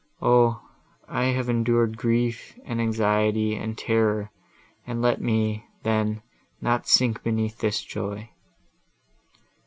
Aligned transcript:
O! 0.19 0.59
I 1.07 1.25
have 1.25 1.47
endured 1.47 1.95
grief, 1.95 2.57
and 2.65 2.81
anxiety, 2.81 3.53
and 3.55 3.77
terror, 3.77 4.31
and 4.87 4.99
let 4.99 5.21
me, 5.21 5.63
then, 5.83 6.23
not 6.59 6.87
sink 6.87 7.21
beneath 7.21 7.59
this 7.59 7.83
joy!" 7.83 8.31